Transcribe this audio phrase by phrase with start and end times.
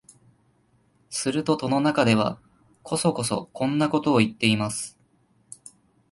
[1.11, 2.39] すると戸の中では、
[2.81, 4.97] こそこそこんなことを言っています